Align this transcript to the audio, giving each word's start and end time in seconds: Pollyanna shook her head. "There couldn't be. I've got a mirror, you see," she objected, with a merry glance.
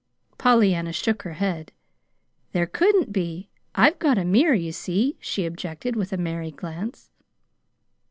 Pollyanna 0.39 0.93
shook 0.93 1.21
her 1.21 1.33
head. 1.33 1.71
"There 2.53 2.65
couldn't 2.65 3.13
be. 3.13 3.51
I've 3.75 3.99
got 3.99 4.17
a 4.17 4.25
mirror, 4.25 4.55
you 4.55 4.71
see," 4.71 5.15
she 5.21 5.45
objected, 5.45 5.95
with 5.95 6.11
a 6.11 6.17
merry 6.17 6.49
glance. 6.49 7.11